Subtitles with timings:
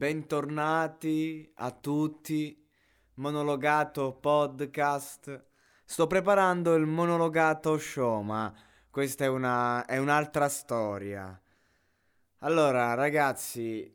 [0.00, 2.66] Bentornati a tutti,
[3.16, 5.44] monologato podcast.
[5.84, 8.50] Sto preparando il monologato show, ma
[8.88, 11.38] questa è, una, è un'altra storia.
[12.38, 13.94] Allora, ragazzi,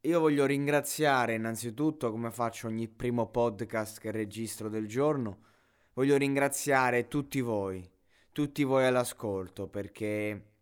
[0.00, 5.38] io voglio ringraziare innanzitutto, come faccio ogni primo podcast che registro del giorno,
[5.92, 7.88] voglio ringraziare tutti voi,
[8.32, 10.54] tutti voi all'ascolto, perché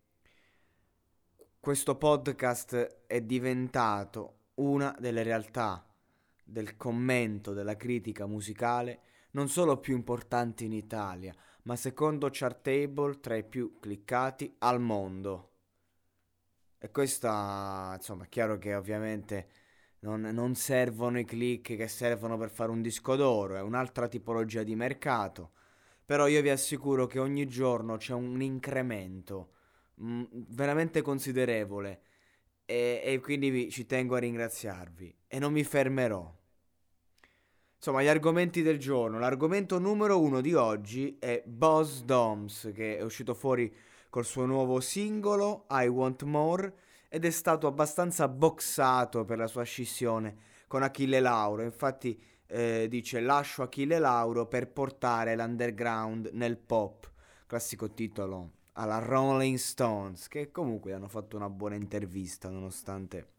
[1.59, 5.85] questo podcast è diventato una delle realtà
[6.43, 8.99] del commento, della critica musicale,
[9.31, 15.51] non solo più importanti in Italia, ma secondo Chartable tra i più cliccati al mondo.
[16.77, 19.49] E questa, insomma, è chiaro che ovviamente
[19.99, 24.63] non, non servono i click che servono per fare un disco d'oro, è un'altra tipologia
[24.63, 25.51] di mercato.
[26.05, 29.53] Però io vi assicuro che ogni giorno c'è un incremento
[29.95, 32.01] mh, mm, veramente considerevole
[32.65, 36.33] e, e quindi vi, ci tengo a ringraziarvi e non mi fermerò.
[37.75, 39.19] Insomma, gli argomenti del giorno.
[39.19, 43.71] L'argomento numero uno di oggi è Boss Doms, che è uscito fuori
[44.09, 46.73] col suo nuovo singolo I Want More
[47.09, 51.61] ed è stato abbastanza boxato per la sua scissione con Achille Lauro.
[51.61, 57.11] Infatti eh, dice lascio Achille Lauro per portare l'underground nel pop.
[57.45, 63.33] Classico titolo alla Rolling Stones, che comunque hanno fatto una buona intervista nonostante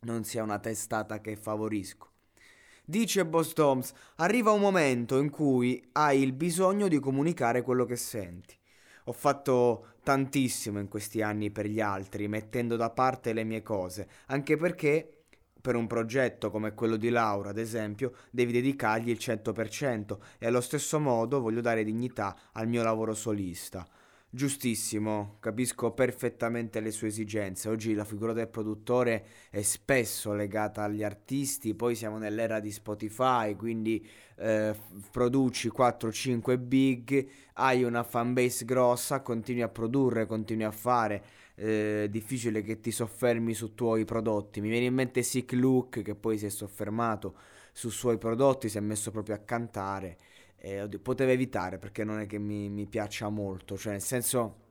[0.00, 2.06] non sia una testata che favorisco.
[2.84, 7.96] Dice Boss Toms, arriva un momento in cui hai il bisogno di comunicare quello che
[7.96, 8.56] senti.
[9.04, 14.08] Ho fatto tantissimo in questi anni per gli altri, mettendo da parte le mie cose,
[14.26, 15.24] anche perché
[15.60, 20.60] per un progetto come quello di Laura, ad esempio, devi dedicargli il 100% e allo
[20.60, 23.86] stesso modo voglio dare dignità al mio lavoro solista.
[24.30, 27.70] Giustissimo, capisco perfettamente le sue esigenze.
[27.70, 33.56] Oggi la figura del produttore è spesso legata agli artisti, poi siamo nell'era di Spotify,
[33.56, 34.06] quindi
[34.36, 34.76] eh,
[35.10, 41.24] produci 4-5 big, hai una fanbase grossa, continui a produrre, continui a fare.
[41.54, 44.60] Eh, difficile che ti soffermi su tuoi prodotti.
[44.60, 47.34] Mi viene in mente Sick Look che poi si è soffermato
[47.72, 50.18] su suoi prodotti, si è messo proprio a cantare
[50.60, 54.66] eh, oddio, potevo evitare perché non è che mi, mi piaccia molto, cioè nel senso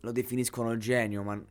[0.00, 1.42] lo definiscono genio, ma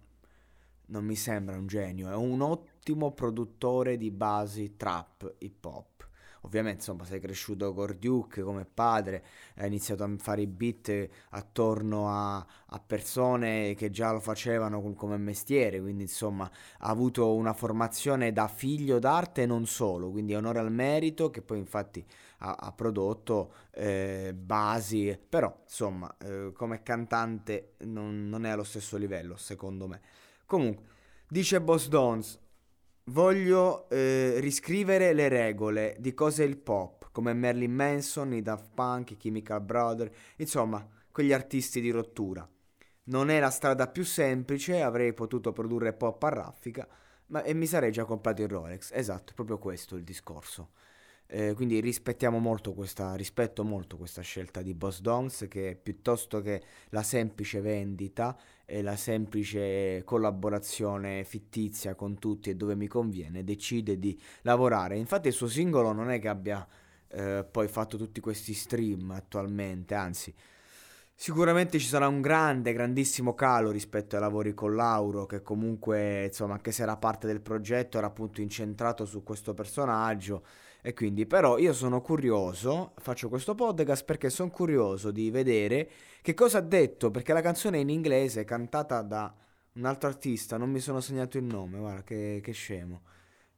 [0.88, 6.08] non mi sembra un genio, è un ottimo produttore di basi trap hip hop.
[6.46, 9.26] Ovviamente, insomma, sei cresciuto con Duke come padre,
[9.56, 15.18] hai iniziato a fare i beat attorno a, a persone che già lo facevano come
[15.18, 20.60] mestiere, quindi insomma ha avuto una formazione da figlio d'arte e non solo, quindi onore
[20.60, 22.06] al merito che poi infatti
[22.40, 28.98] ha, ha prodotto eh, basi, però insomma eh, come cantante non, non, è allo stesso
[28.98, 30.00] livello secondo me.
[30.46, 30.86] Comunque,
[31.28, 32.40] dice Boss Dons,
[33.06, 38.70] voglio eh, riscrivere le regole di cosa è il pop, come Marilyn Manson, i Daft
[38.74, 42.48] Punk, i Chemical Brothers, insomma quegli artisti di rottura.
[43.08, 46.88] Non è la strada più semplice, avrei potuto produrre pop a raffica,
[47.28, 48.92] ma e mi sarei già comprato il Rolex.
[48.94, 50.72] Esatto, proprio questo il discorso.
[51.28, 56.62] Eh, quindi rispettiamo molto questa, rispetto molto questa scelta di Boss Dons che piuttosto che
[56.90, 63.98] la semplice vendita e la semplice collaborazione fittizia con tutti e dove mi conviene, decide
[63.98, 64.98] di lavorare.
[64.98, 66.68] Infatti il suo singolo non è che abbia
[67.08, 70.34] eh, poi fatto tutti questi stream attualmente, anzi
[71.18, 76.54] Sicuramente ci sarà un grande, grandissimo calo rispetto ai lavori con Lauro, che comunque, insomma,
[76.54, 80.44] anche se era parte del progetto, era appunto incentrato su questo personaggio
[80.82, 85.90] e quindi, però, io sono curioso, faccio questo podcast perché sono curioso di vedere
[86.22, 89.34] che cosa ha detto, perché la canzone è in inglese, cantata da
[89.74, 93.02] un altro artista, non mi sono segnato il nome, guarda che, che scemo.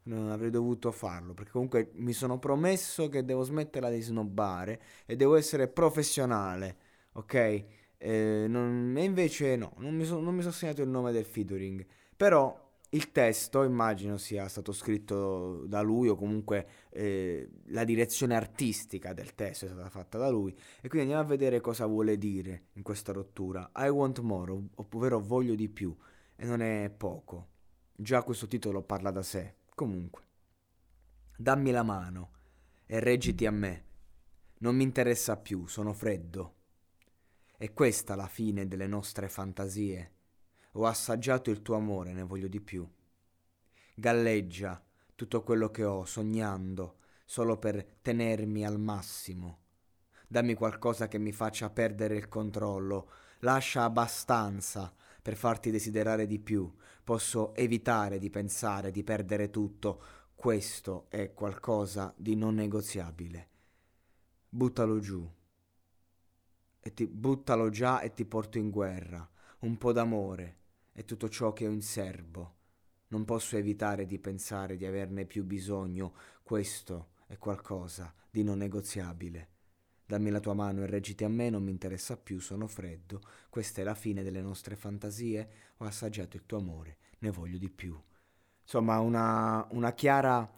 [0.04, 5.18] Non avrei dovuto farlo, perché comunque mi sono promesso che devo smetterla di snobbare e
[5.18, 6.78] devo essere professionale,
[7.18, 7.66] ok?
[7.98, 11.26] Eh, non, e invece no, non mi, so, non mi sono segnato il nome del
[11.26, 11.86] featuring.
[12.16, 19.14] Però il testo immagino sia stato scritto da lui o comunque eh, la direzione artistica
[19.14, 22.68] del testo è stata fatta da lui e quindi andiamo a vedere cosa vuole dire
[22.74, 23.72] in questa rottura.
[23.76, 25.96] I want more, ovvero voglio di più
[26.36, 27.50] e non è poco.
[27.96, 29.56] Già questo titolo parla da sé.
[29.74, 30.24] Comunque,
[31.36, 32.32] dammi la mano
[32.86, 33.86] e reggiti a me.
[34.60, 36.57] Non mi interessa più, sono freddo.
[37.60, 40.12] È questa la fine delle nostre fantasie
[40.74, 42.88] ho assaggiato il tuo amore, ne voglio di più.
[43.96, 44.84] Galleggia
[45.16, 49.62] tutto quello che ho, sognando, solo per tenermi al massimo.
[50.28, 53.10] Dammi qualcosa che mi faccia perdere il controllo,
[53.40, 56.72] lascia abbastanza per farti desiderare di più,
[57.04, 60.04] posso evitare di pensare di perdere tutto,
[60.36, 63.50] questo è qualcosa di non negoziabile.
[64.48, 65.37] Buttalo giù.
[66.88, 69.30] E ti buttalo già e ti porto in guerra.
[69.60, 70.56] Un po' d'amore
[70.94, 72.56] è tutto ciò che ho in serbo.
[73.10, 76.14] Non posso evitare di pensare di averne più bisogno.
[76.44, 79.50] Questo è qualcosa di non negoziabile.
[80.06, 83.20] Dammi la tua mano e reggiti a me, non mi interessa più, sono freddo.
[83.50, 85.50] Questa è la fine delle nostre fantasie.
[85.80, 88.02] Ho assaggiato il tuo amore, ne voglio di più.
[88.62, 90.50] Insomma, una, una chiara,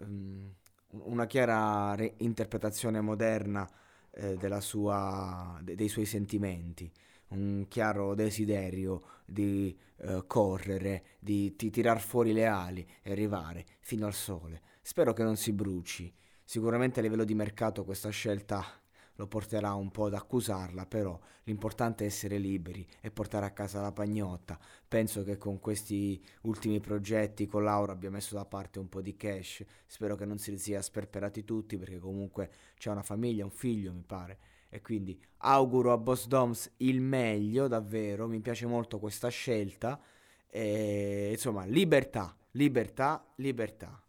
[0.00, 0.52] um,
[0.88, 3.66] una chiara re- interpretazione moderna
[4.12, 6.90] eh, sua, de- dei suoi sentimenti,
[7.28, 14.06] un chiaro desiderio di uh, correre, di, di tirar fuori le ali e arrivare fino
[14.06, 14.62] al sole.
[14.82, 16.12] Spero che non si bruci.
[16.44, 18.79] Sicuramente a livello di mercato questa scelta
[19.20, 23.82] lo porterà un po' ad accusarla, però l'importante è essere liberi e portare a casa
[23.82, 24.58] la pagnotta.
[24.88, 29.16] Penso che con questi ultimi progetti con Laura abbia messo da parte un po' di
[29.16, 33.92] cash, spero che non si sia sperperati tutti perché comunque c'è una famiglia, un figlio
[33.92, 34.38] mi pare.
[34.70, 40.00] E quindi auguro a Boss Doms il meglio, davvero, mi piace molto questa scelta.
[40.48, 44.02] E, insomma, libertà, libertà, libertà.